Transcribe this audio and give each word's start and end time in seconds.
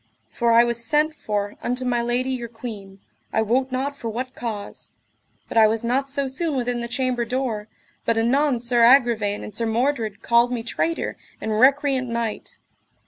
For 0.31 0.51
I 0.51 0.63
was 0.63 0.83
sent 0.83 1.13
for 1.13 1.57
unto 1.61 1.85
my 1.85 2.01
lady 2.01 2.31
your 2.31 2.47
queen, 2.47 3.01
I 3.31 3.43
wot 3.43 3.71
not 3.71 3.95
for 3.95 4.09
what 4.09 4.33
cause; 4.33 4.93
but 5.47 5.57
I 5.59 5.67
was 5.67 5.83
not 5.83 6.09
so 6.09 6.25
soon 6.25 6.55
within 6.57 6.79
the 6.79 6.87
chamber 6.87 7.23
door, 7.23 7.67
but 8.03 8.17
anon 8.17 8.59
Sir 8.59 8.81
Agravaine 8.81 9.43
and 9.43 9.53
Sir 9.55 9.67
Mordred 9.67 10.23
called 10.23 10.51
me 10.51 10.63
traitor 10.63 11.17
and 11.39 11.59
recreant 11.59 12.09
knight. 12.09 12.57